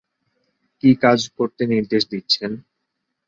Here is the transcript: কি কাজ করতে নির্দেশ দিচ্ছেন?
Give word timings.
কি 0.83 0.99
কাজ 1.03 1.19
করতে 1.37 1.63
নির্দেশ 1.73 2.03
দিচ্ছেন? 2.11 2.51